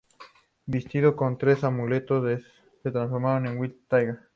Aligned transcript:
Vestido 0.65 1.15
con 1.15 1.33
los 1.33 1.37
tres 1.37 1.63
amuletos, 1.63 2.43
se 2.81 2.89
transformó 2.89 3.37
en 3.37 3.59
White 3.59 3.81
Tiger. 3.87 4.19